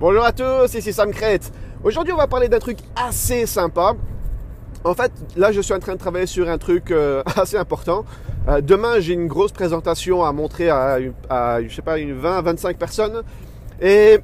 [0.00, 1.50] Bonjour à tous, ici Sam Crête.
[1.82, 3.96] Aujourd'hui, on va parler d'un truc assez sympa.
[4.84, 8.04] En fait, là, je suis en train de travailler sur un truc euh, assez important.
[8.46, 12.78] Euh, demain, j'ai une grosse présentation à montrer à, je sais pas, une 20, 25
[12.78, 13.24] personnes.
[13.80, 14.20] Et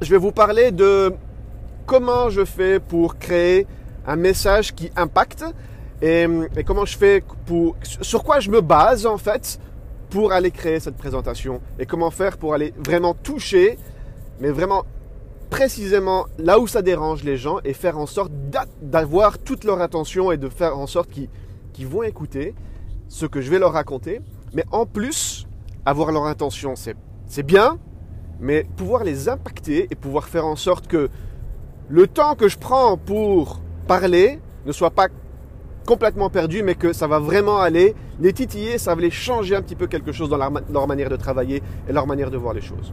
[0.00, 1.12] je vais vous parler de
[1.84, 3.66] comment je fais pour créer
[4.06, 5.44] un message qui impacte
[6.00, 6.24] et
[6.64, 9.58] comment je fais pour, sur quoi je me base en fait
[10.08, 13.76] pour aller créer cette présentation et comment faire pour aller vraiment toucher
[14.40, 14.84] mais vraiment
[15.50, 18.30] précisément là où ça dérange les gens et faire en sorte
[18.82, 22.54] d'avoir toute leur attention et de faire en sorte qu'ils vont écouter
[23.08, 24.20] ce que je vais leur raconter.
[24.52, 25.46] Mais en plus,
[25.86, 27.78] avoir leur intention, c'est bien,
[28.40, 31.08] mais pouvoir les impacter et pouvoir faire en sorte que
[31.88, 35.08] le temps que je prends pour parler ne soit pas
[35.86, 39.62] complètement perdu, mais que ça va vraiment aller les titiller, ça va les changer un
[39.62, 42.60] petit peu quelque chose dans leur manière de travailler et leur manière de voir les
[42.60, 42.92] choses.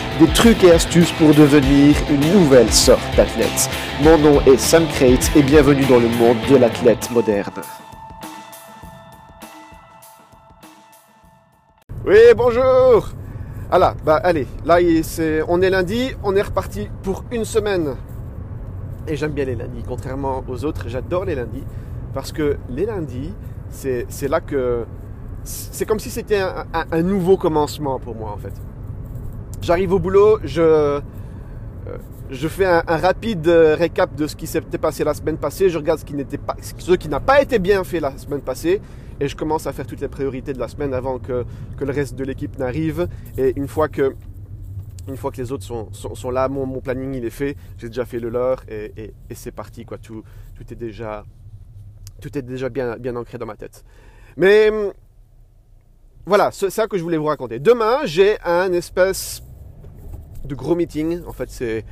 [0.19, 3.69] des trucs et astuces pour devenir une nouvelle sorte d'athlète.
[4.03, 7.53] Mon nom est Sam Crate et bienvenue dans le monde de l'athlète moderne.
[12.05, 13.09] Oui, bonjour
[13.69, 14.79] Voilà, bah allez, là
[15.47, 17.95] on est lundi, on est reparti pour une semaine.
[19.07, 21.63] Et j'aime bien les lundis, contrairement aux autres, j'adore les lundis,
[22.13, 23.33] parce que les lundis,
[23.69, 24.85] c'est là que...
[25.43, 26.41] C'est comme si c'était
[26.91, 28.53] un nouveau commencement pour moi en fait.
[29.61, 31.01] J'arrive au boulot, je, euh,
[32.31, 35.69] je fais un, rapide euh, récap de ce qui s'était passé la semaine passée.
[35.69, 38.41] Je regarde ce qui n'était pas, ce qui n'a pas été bien fait la semaine
[38.41, 38.81] passée,
[39.19, 41.45] et je commence à faire toutes les priorités de la semaine avant que,
[41.77, 43.07] que le reste de l'équipe n'arrive.
[43.37, 44.15] Et une fois que
[45.07, 48.05] une fois que les autres sont, sont, là, mon, planning il est fait, j'ai déjà
[48.05, 49.97] fait le leur et, et, et c'est parti quoi.
[49.97, 50.23] Tout,
[50.55, 51.25] tout est déjà
[52.21, 53.83] tout est déjà bien, bien ancré dans ma tête.
[54.37, 54.71] Mais
[56.25, 57.59] voilà, c'est ça que je voulais vous raconter.
[57.59, 59.41] Demain, j'ai un espèce
[60.55, 61.21] gros meeting.
[61.27, 61.85] En fait, c'est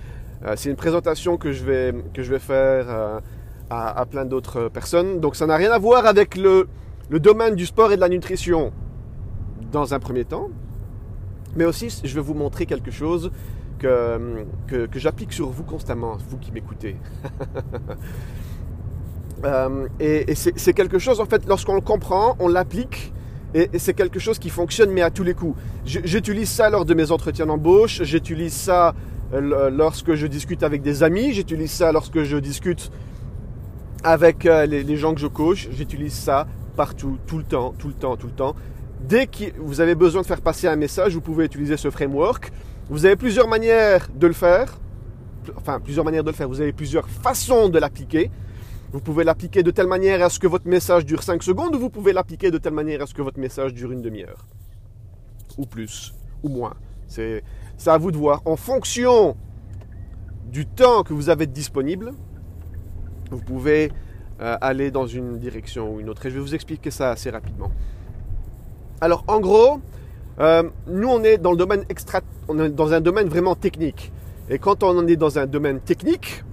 [0.45, 3.19] euh, une présentation que je vais, que je vais faire euh,
[3.69, 5.19] à, plein d'autres personnes.
[5.19, 6.67] Donc, ça n'a rien à voir avec le,
[7.09, 8.71] le domaine du sport et de la nutrition
[9.71, 10.49] dans un premier temps.
[11.55, 13.31] Mais aussi, je vais vous montrer quelque chose
[13.79, 16.95] que, que, que j'applique sur vous constamment, vous qui m'écoutez.
[19.45, 23.13] euh, et c'est quelque chose, en fait, lorsqu'on le comprend, on l'applique
[23.53, 25.57] et, c'est quelque chose qui fonctionne, mais à tous les coups.
[25.89, 28.93] J'utilise ça lors de mes entretiens d'embauche, j'utilise ça
[29.33, 32.91] euh, lorsque je discute avec des amis, j'utilise ça lorsque je discute
[34.03, 36.45] avec euh, les, gens que je coach, j'utilise ça
[36.75, 38.55] partout, tout le temps, tout le temps, tout le temps.
[39.01, 42.51] Dès que vous avez besoin de faire passer un message, vous pouvez utiliser ce framework.
[42.91, 44.77] Vous avez plusieurs manières de le faire,
[45.55, 48.29] enfin plusieurs manières de le faire, vous avez plusieurs façons de l'appliquer.
[48.91, 51.79] Vous pouvez l'appliquer de telle manière à ce que votre message dure 5 secondes ou
[51.79, 54.45] vous pouvez l'appliquer de telle manière à ce que votre message dure une demi-heure.
[55.59, 56.73] Ou plus, ou moins.
[57.05, 57.43] C'est
[57.85, 58.41] à vous de voir.
[58.45, 59.35] En fonction
[60.51, 62.13] du temps que vous avez disponible,
[63.29, 63.91] vous pouvez
[64.41, 66.25] euh, aller dans une direction ou une autre.
[66.25, 67.71] Et je vais vous expliquer ça assez rapidement.
[69.01, 69.81] Alors en gros,
[70.39, 74.11] euh, nous on est dans le domaine extra, on est dans un domaine vraiment technique.
[74.49, 76.43] Et quand on est dans un domaine technique,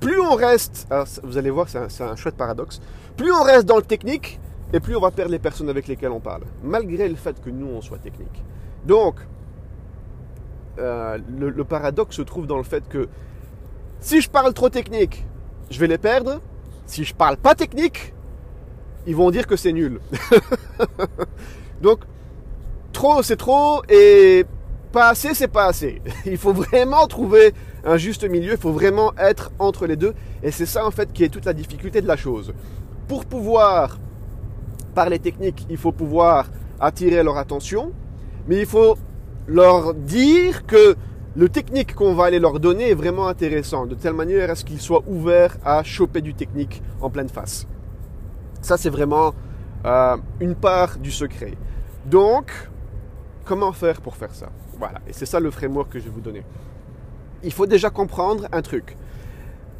[0.00, 0.86] plus on reste,
[1.22, 2.80] vous allez voir, c'est un, chouette paradoxe,
[3.16, 4.38] plus on reste dans le technique,
[4.74, 7.48] et plus on va perdre les personnes avec lesquelles on parle, malgré le fait que
[7.48, 8.42] nous, on soit technique.
[8.84, 9.14] Donc,
[10.80, 13.08] euh, le, paradoxe se trouve dans le fait que
[14.00, 15.24] si je parle trop technique,
[15.70, 16.40] je vais les perdre.
[16.86, 18.12] Si je parle pas technique,
[19.06, 20.00] ils vont dire que c'est nul.
[21.80, 22.00] Donc,
[22.92, 24.44] trop, c'est trop, et
[24.90, 26.02] pas assez, c'est pas assez.
[26.26, 27.54] Il faut vraiment trouver
[27.84, 30.14] un juste milieu, il faut vraiment être entre les deux.
[30.42, 32.54] Et c'est ça en fait qui est toute la difficulté de la chose.
[33.06, 33.98] Pour pouvoir
[34.94, 36.50] parler technique, il faut pouvoir
[36.80, 37.92] attirer leur attention,
[38.48, 38.96] mais il faut
[39.46, 40.96] leur dire que
[41.36, 44.64] le technique qu'on va aller leur donner est vraiment intéressant, de telle manière à ce
[44.64, 47.66] qu'ils soient ouverts à choper du technique en pleine face.
[48.60, 49.34] Ça, c'est vraiment
[49.84, 51.54] euh, une part du secret.
[52.06, 52.52] Donc,
[53.44, 54.50] comment faire pour faire ça?
[54.78, 56.44] Voilà, et c'est ça le framework que je vais vous donner
[57.44, 58.96] il faut déjà comprendre un truc.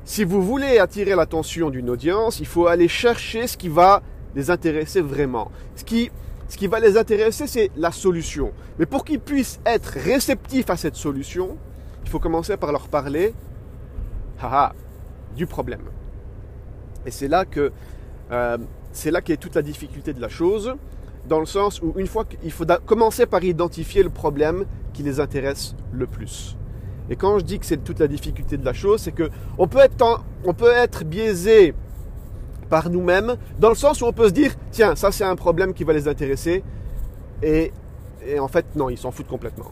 [0.04, 4.02] Si vous voulez attirer l'attention d'une audience, il faut aller chercher ce qui va
[4.34, 5.50] les intéresser vraiment.
[5.76, 6.10] Ce qui,
[6.48, 8.52] ce qui va les intéresser, c'est la solution.
[8.78, 11.56] Mais pour qu'ils puissent être réceptifs à cette solution,
[12.04, 13.34] il faut commencer par leur parler
[14.40, 14.72] haha,
[15.36, 15.82] du problème.
[17.06, 17.72] Et c'est là que
[18.30, 18.58] euh,
[18.92, 20.74] c'est là qu'est toute la difficulté de la chose,
[21.28, 25.20] dans le sens où une fois qu'il faut commencer par identifier le problème qui les
[25.20, 26.56] intéresse le plus.
[27.10, 29.66] Et quand je dis que c'est toute la difficulté de la chose, c'est que on
[29.66, 31.74] peut être, on peut être biaisé
[32.64, 35.74] par nous-mêmes, dans le sens où on peut se dire, tiens, ça c'est un problème
[35.74, 36.62] qui va les intéresser,
[37.42, 37.72] et,
[38.26, 39.70] et en fait, non, ils s'en foutent complètement.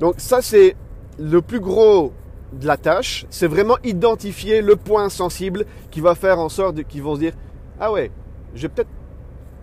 [0.00, 0.76] Donc ça c'est
[1.18, 2.12] le plus gros
[2.52, 7.02] de la tâche, c'est vraiment identifier le point sensible qui va faire en sorte qu'ils
[7.02, 7.32] vont se dire,
[7.80, 8.10] ah ouais,
[8.54, 8.90] je vais peut-être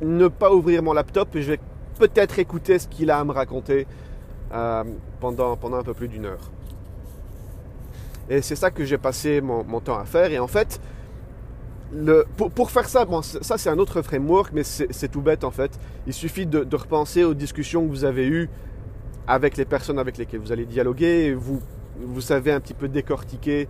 [0.01, 1.59] ne pas ouvrir mon laptop et je vais
[1.99, 3.87] peut-être écouter ce qu'il a à me raconter
[4.53, 4.83] euh,
[5.19, 6.51] pendant, pendant un peu plus d'une heure.
[8.29, 10.31] Et c'est ça que j'ai passé mon, temps à faire.
[10.31, 10.79] Et en fait,
[12.55, 15.77] pour, faire ça, bon, ça c'est un autre framework, mais c'est tout bête en fait.
[16.07, 18.49] Il suffit de, repenser aux discussions que vous avez eues
[19.27, 21.33] avec les personnes avec lesquelles vous allez dialoguer.
[21.33, 21.61] Vous,
[21.99, 23.67] vous savez un petit peu décortiquer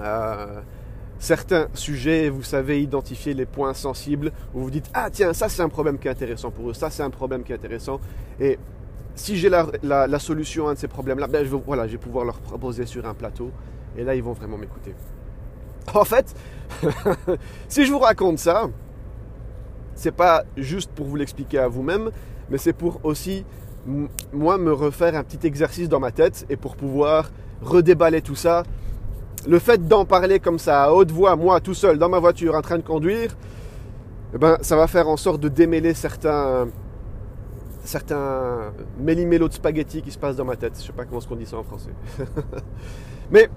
[0.00, 0.60] euh,
[1.18, 5.62] certains sujets, vous savez identifier les points sensibles, où vous dites, ah tiens, ça c'est
[5.62, 8.00] un problème qui est intéressant pour eux, ça c'est un problème qui est intéressant.
[8.40, 8.58] Et
[9.14, 12.24] si j'ai la, solution à un de ces problèmes-là, ben, je, voilà, je vais pouvoir
[12.24, 13.50] leur proposer sur un plateau,
[13.96, 14.94] et là ils vont vraiment m'écouter.
[15.94, 16.34] En fait,
[17.68, 18.68] si je vous raconte ça,
[19.94, 22.10] c'est pas juste pour vous l'expliquer à vous-même,
[22.50, 23.44] mais c'est pour aussi
[24.32, 27.30] moi me refaire un petit exercice dans ma tête et pour pouvoir
[27.62, 28.62] redéballer tout ça
[29.46, 32.54] le fait d'en parler comme ça à haute voix, moi tout seul dans ma voiture
[32.54, 33.36] en train de conduire,
[34.34, 36.68] eh ben, ça va faire en sorte de démêler certains,
[37.84, 40.74] certains méli-mélos de spaghettis qui se passent dans ma tête.
[40.78, 41.90] Je sais pas comment on dit ça en français.
[43.30, 43.50] Mais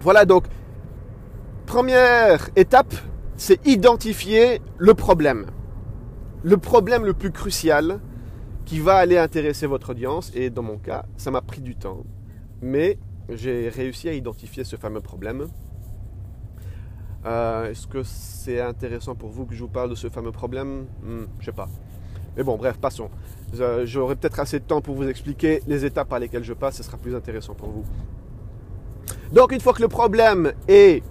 [0.00, 0.44] voilà donc,
[1.68, 2.94] première étape,
[3.36, 5.44] c'est identifier le problème.
[6.42, 8.00] Le problème le plus crucial
[8.64, 10.32] qui va aller intéresser votre audience.
[10.34, 12.04] Et dans mon cas, ça m'a pris du temps.
[12.62, 12.98] Mais
[13.28, 15.46] j'ai réussi à identifier ce fameux problème.
[17.26, 20.86] Euh, est-ce que c'est intéressant pour vous que je vous parle de ce fameux problème?
[21.02, 21.68] Hmm, Je sais pas.
[22.38, 23.10] Mais bon, bref, passons.
[23.60, 26.76] Euh, j'aurai peut-être assez de temps pour vous expliquer les étapes par lesquelles je passe,
[26.76, 27.84] ce sera plus intéressant pour vous.
[29.32, 31.02] Donc, une fois que le problème est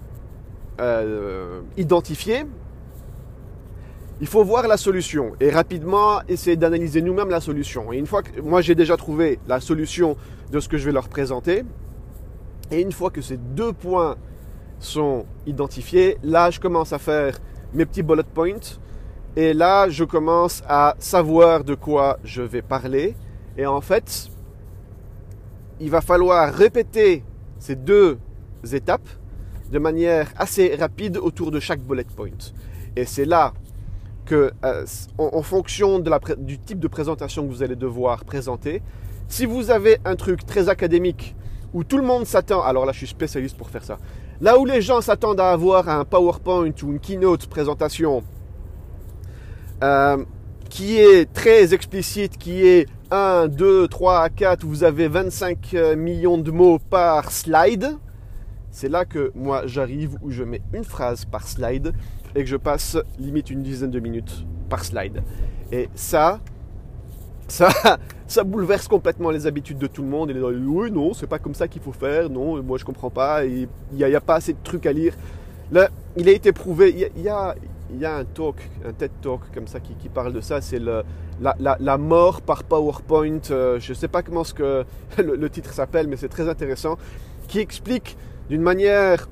[0.80, 1.60] euh,
[4.20, 7.92] il faut voir la solution et rapidement essayer d'analyser nous-mêmes la solution.
[7.92, 10.16] Et une fois que moi j'ai déjà trouvé la solution
[10.50, 11.64] de ce que je vais leur présenter,
[12.70, 14.16] et une fois que ces deux points
[14.78, 17.38] sont identifiés, là, je commence à faire
[17.72, 18.78] mes petits bullet points.
[19.36, 23.14] Et là, je commence à savoir de quoi je vais parler.
[23.56, 24.28] Et en fait,
[25.80, 27.24] il va falloir répéter
[27.58, 28.18] ces deux
[28.72, 29.08] étapes
[29.70, 32.30] de manière assez rapide autour de chaque bullet point.
[32.96, 33.52] Et c'est là
[34.24, 34.84] que, euh,
[35.16, 38.82] en, fonction de la, du type de présentation que vous allez devoir présenter,
[39.28, 41.34] si vous avez un truc très académique
[41.72, 43.98] où tout le monde s'attend, alors là je suis spécialiste pour faire ça,
[44.40, 48.22] là où les gens s'attendent à avoir un PowerPoint ou une keynote présentation
[49.82, 50.24] euh,
[50.70, 56.38] qui est très explicite, qui est 1, 2, 3, 4, vous avez 25 euh, millions
[56.38, 57.96] de mots par slide,
[58.70, 61.92] c'est là que moi j'arrive où je mets une phrase par slide
[62.34, 65.22] et que je passe limite une dizaine de minutes par slide.
[65.72, 66.40] Et ça,
[67.48, 67.68] ça,
[68.26, 70.30] ça bouleverse complètement les habitudes de tout le monde.
[70.30, 72.30] Et disent, oui, non, c'est pas comme ça qu'il faut faire.
[72.30, 73.44] Non, moi je comprends pas.
[73.44, 75.14] Il n'y a, pas assez de trucs à lire.
[75.72, 77.10] Là, il a été prouvé.
[77.16, 77.54] Il y a,
[77.92, 80.60] y a un talk, un TED Talk comme ça qui, parle de ça.
[80.60, 83.40] C'est la, mort par PowerPoint.
[83.50, 84.84] Euh, je ne sais pas comment ce que
[85.18, 86.96] le, titre s'appelle, mais c'est très intéressant.
[87.48, 88.16] Qui explique
[88.48, 89.28] d'une manière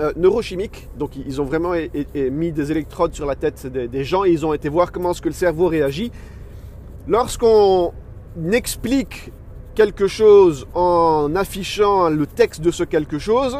[0.00, 0.88] euh, neurochimique.
[0.98, 1.72] Donc, ils ont vraiment
[2.14, 5.20] mis des électrodes sur la tête des, gens et ils ont été voir comment ce
[5.20, 6.10] que le cerveau réagit
[7.08, 7.92] Lorsqu'on
[8.52, 9.32] explique
[9.74, 13.58] quelque chose en affichant le texte de ce quelque chose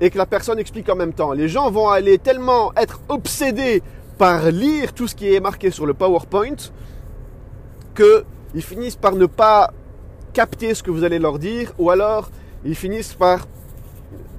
[0.00, 3.82] et que la personne explique en même temps, les gens vont aller tellement être obsédés
[4.16, 6.56] par lire tout ce qui est marqué sur le PowerPoint
[7.94, 9.72] qu'ils finissent par ne pas
[10.32, 12.30] capter ce que vous allez leur dire ou alors
[12.64, 13.46] ils finissent par,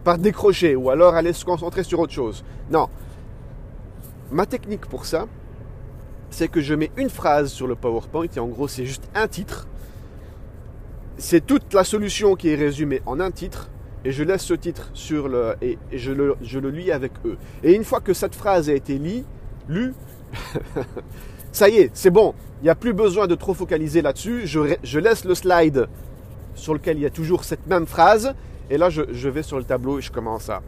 [0.04, 2.44] par décrocher ou alors aller se concentrer sur autre chose.
[2.70, 2.90] Non.
[4.32, 5.28] Ma technique pour ça,
[6.30, 9.28] c'est que je mets une phrase sur le PowerPoint et en gros c'est juste un
[9.28, 9.68] titre.
[11.18, 13.70] C'est toute la solution qui est résumée en un titre
[14.04, 17.38] et je laisse ce titre sur le et, je, le, je le lis avec eux.
[17.64, 19.00] Et une fois que cette phrase a été
[19.68, 19.94] lue,
[21.52, 22.34] ça y est, c'est bon.
[22.62, 24.42] Il n'y a plus besoin de trop focaliser là-dessus.
[24.46, 25.88] Je, je, laisse le slide
[26.56, 28.34] sur lequel il y a toujours cette même phrase
[28.72, 30.62] et là je, vais sur le tableau et je commence à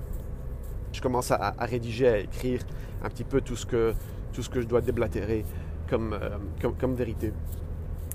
[0.92, 2.62] je commence à, rédiger, à écrire
[3.04, 3.94] un petit peu tout ce que
[4.34, 5.46] tout ce que je dois déblatérer
[5.90, 7.34] comme, euh, comme, comme vérité.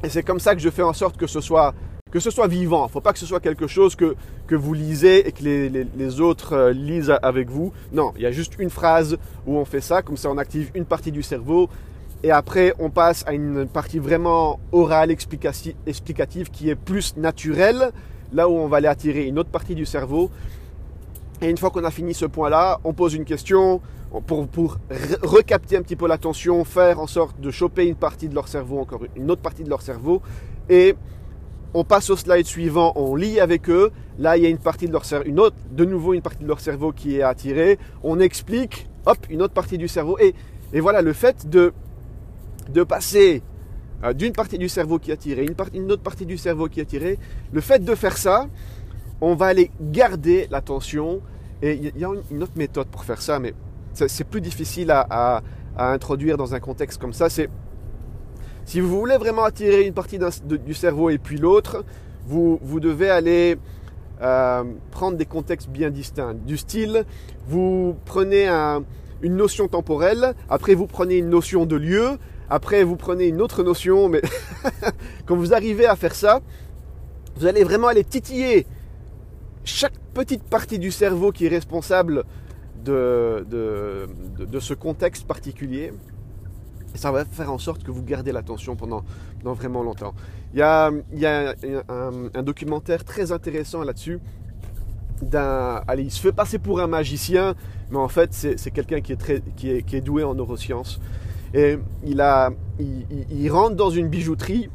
[0.04, 1.74] Et c'est comme ça que je fais en sorte que ce soit
[2.10, 2.84] que ce soit vivant.
[2.84, 4.16] Il ne faut pas que ce soit quelque chose que,
[4.46, 7.72] que vous lisez et que les, les, autres euh, lisent avec vous.
[7.92, 10.70] Non, il y a juste une phrase où on fait ça, comme ça on active
[10.74, 11.68] une partie du cerveau.
[12.22, 17.92] Et après, on passe à une partie vraiment orale, explicative, qui est plus naturelle,
[18.32, 20.30] là où on va aller attirer une autre partie du cerveau.
[21.40, 23.80] Et une fois qu'on a fini ce point-là, on pose une question
[24.26, 24.78] pour, pour
[25.22, 28.80] recapter un petit peu l'attention, faire en sorte de choper une partie de leur cerveau,
[28.80, 30.20] encore une autre partie de leur cerveau,
[30.68, 30.96] et
[31.74, 33.92] on passe au slide suivant, on lit avec eux.
[34.18, 36.42] Là, il y a une partie de leur cerveau, une autre, de nouveau une partie
[36.42, 37.78] de leur cerveau qui est attirée.
[38.02, 40.18] On explique, hop, une autre partie du cerveau.
[40.18, 40.34] Et,
[40.72, 41.72] et voilà, le fait de,
[42.70, 43.42] de passer
[44.14, 47.18] d'une partie du cerveau qui est attirée, une, autre partie du cerveau qui est attirée,
[47.52, 48.46] le fait de faire ça,
[49.20, 51.20] on va aller garder l'attention.
[51.62, 53.54] Et il y a une autre méthode pour faire ça, mais
[53.92, 55.42] c'est plus difficile à,
[55.76, 57.28] introduire dans un contexte comme ça.
[57.28, 57.48] C'est
[58.64, 61.84] si vous voulez vraiment attirer une partie du cerveau et puis l'autre,
[62.26, 63.56] vous, vous, devez aller
[64.20, 66.34] euh, prendre des contextes bien distincts.
[66.34, 67.04] Du style,
[67.48, 68.48] vous prenez
[69.22, 72.18] une notion temporelle, après vous prenez une notion de lieu,
[72.50, 74.22] après vous prenez une autre notion, mais
[75.26, 76.40] quand vous arrivez à faire ça,
[77.36, 78.66] vous allez vraiment aller titiller
[79.64, 82.24] chaque petite partie du cerveau qui est responsable
[82.84, 85.92] de, de ce contexte particulier.
[86.94, 89.04] Et ça va faire en sorte que vous gardez l'attention pendant,
[89.44, 90.14] vraiment longtemps.
[90.54, 90.90] Il y a,
[91.88, 94.20] un, documentaire très intéressant là-dessus.
[95.32, 97.54] Allez, il se fait passer pour un magicien,
[97.90, 101.00] mais en fait, c'est quelqu'un qui, est qui, est, doué en neurosciences.
[101.54, 104.68] Et il, rentre dans une bijouterie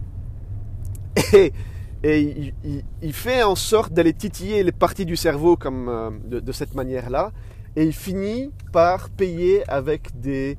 [1.33, 2.53] et,
[3.01, 7.31] il, fait en sorte d'aller titiller les parties du cerveau comme, euh, de cette manière-là.
[7.75, 10.57] Et il finit par payer avec des,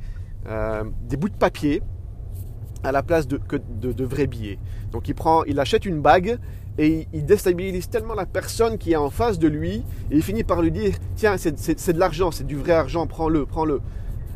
[0.49, 0.85] euh,
[1.19, 1.83] bouts de papier
[2.83, 3.41] à la place de,
[3.81, 4.59] de, vrais billets.
[4.93, 6.39] Donc il, prend, il achète une bague
[6.77, 9.77] et il, déstabilise tellement la personne qui est en face de lui
[10.11, 13.47] et il finit par lui dire Tiens, c'est de l'argent, c'est du vrai argent, prends-le,
[13.47, 13.81] prends-le,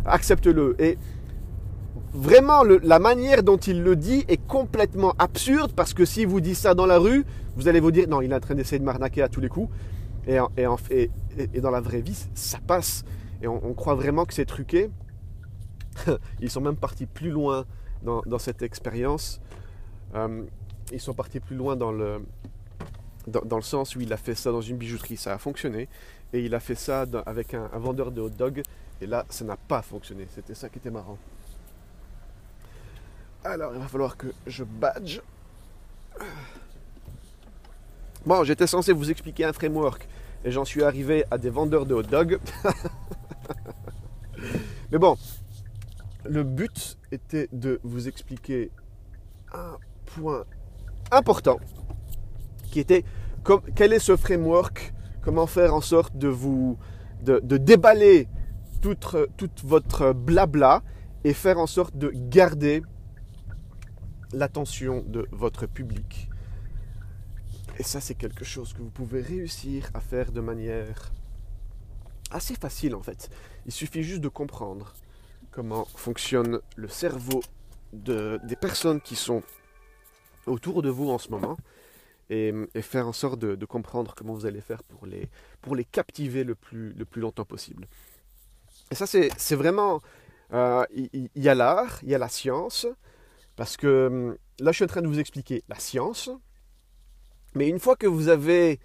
[0.06, 0.76] accepte-le.
[0.78, 0.98] Et
[2.12, 6.56] vraiment, la manière dont il le dit est complètement absurde parce que si vous dites
[6.56, 7.24] ça dans la rue,
[7.56, 9.48] vous allez vous dire Non, il est en train d'essayer de m'arnaquer à tous les
[9.48, 9.70] coups.
[10.26, 13.04] Et, dans la vraie vie, ça passe.
[13.42, 14.90] Et on, croit vraiment que c'est truqué.
[16.40, 17.64] ils sont même partis plus loin
[18.02, 19.40] dans, cette expérience.
[20.14, 20.44] Euh,
[20.92, 22.22] ils sont partis plus loin dans le,
[23.26, 25.88] dans, le sens où il a fait ça dans une bijouterie, ça a fonctionné.
[26.32, 28.62] Et il a fait ça avec un, vendeur de hot dog.
[29.00, 30.26] Et là, ça n'a pas fonctionné.
[30.34, 31.16] C'était ça qui était marrant.
[33.44, 35.20] Alors, il va falloir que je badge.
[38.26, 40.08] Bon, j'étais censé vous expliquer un framework.
[40.44, 42.38] Et j'en suis arrivé à des vendeurs de hot dog.
[44.92, 45.16] Mais bon,
[46.24, 48.70] le but était de vous expliquer
[49.52, 49.76] un
[50.06, 50.44] point
[51.10, 51.58] important
[52.70, 53.04] qui était
[53.74, 54.92] quel est ce framework,
[55.22, 56.76] comment faire en sorte de vous
[57.22, 58.28] de, déballer
[58.82, 60.82] toute, toute votre blabla
[61.24, 62.82] et faire en sorte de garder
[64.32, 66.28] l'attention de votre public.
[67.78, 71.12] Et ça, c'est quelque chose que vous pouvez réussir à faire de manière
[72.30, 73.30] assez facile en fait.
[73.66, 74.94] Il suffit juste de comprendre
[75.50, 77.40] comment fonctionne le cerveau
[77.92, 79.42] de, des personnes qui sont
[80.46, 81.56] autour de vous en ce moment
[82.30, 85.28] et, faire en sorte de, comprendre comment vous allez faire pour les,
[85.62, 87.86] pour les captiver le plus, le plus longtemps possible.
[88.90, 90.00] Et ça, c'est vraiment...
[90.52, 92.86] Euh, il y, a l'art, il y a la science,
[93.58, 96.30] parce que hum, là, je suis en train de vous expliquer la science,
[97.54, 98.78] mais une fois que vous avez...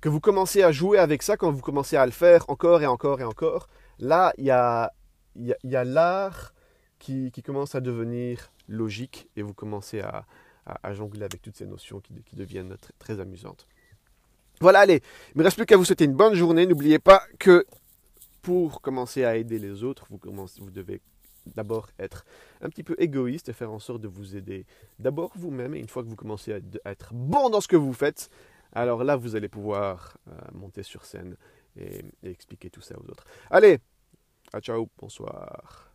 [0.00, 2.86] que vous commencez à jouer avec ça, quand vous commencez à le faire encore et
[2.86, 3.68] encore et encore,
[4.00, 4.92] là, il y a,
[5.36, 6.52] il y a, l'art
[6.98, 10.26] qui, commence à devenir logique et vous commencez à,
[10.92, 13.68] jongler avec toutes ces notions qui, deviennent très, amusantes.
[14.60, 16.66] Voilà, allez, il ne me reste plus qu'à vous souhaiter une bonne journée.
[16.66, 17.64] N'oubliez pas que
[18.42, 20.18] pour commencer à aider les autres, vous,
[20.58, 21.00] vous devez
[21.54, 22.24] d'abord être
[22.60, 24.66] un petit peu égoïste et faire en sorte de vous aider
[24.98, 25.74] d'abord vous-même.
[25.74, 28.30] Et une fois que vous commencez à, être bon dans ce que vous faites,
[28.72, 31.36] alors là, vous allez pouvoir euh, monter sur scène
[31.76, 33.24] et expliquer tout ça aux autres.
[33.50, 33.78] Allez,
[34.52, 35.87] ah, ciao, bonsoir.